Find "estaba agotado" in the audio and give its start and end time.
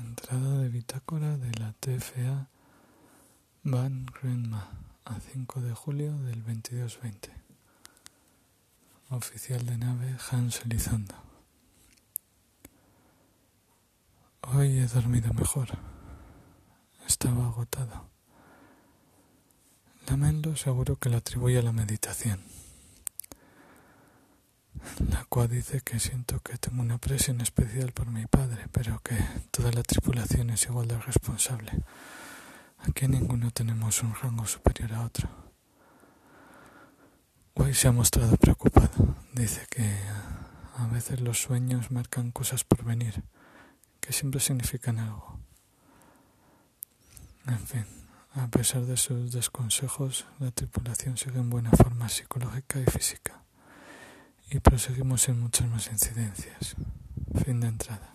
17.06-18.08